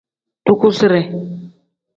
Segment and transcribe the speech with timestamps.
[0.45, 1.01] Dugusire.